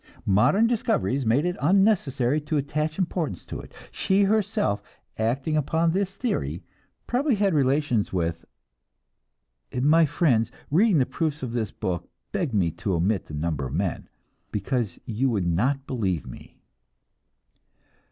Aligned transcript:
Modern 0.25 0.65
discoveries 0.65 1.27
made 1.27 1.45
it 1.45 1.55
unnecessary 1.61 2.41
to 2.41 2.57
attach 2.57 2.97
importance 2.97 3.45
to 3.45 3.59
it. 3.59 3.71
She 3.91 4.23
herself, 4.23 4.81
acting 5.19 5.55
upon 5.55 5.91
this 5.91 6.15
theory, 6.15 6.63
probably 7.05 7.35
had 7.35 7.53
had 7.53 7.53
relations 7.53 8.11
with 8.11 8.43
my 9.79 10.07
friends, 10.07 10.51
reading 10.71 10.97
the 10.97 11.05
proofs 11.05 11.43
of 11.43 11.51
this 11.51 11.69
book, 11.69 12.09
beg 12.31 12.51
me 12.51 12.71
to 12.71 12.95
omit 12.95 13.25
the 13.25 13.35
number 13.35 13.67
of 13.67 13.75
men, 13.75 14.09
because 14.51 14.97
you 15.05 15.29
would 15.29 15.45
not 15.45 15.85
believe 15.85 16.25
me! 16.25 16.57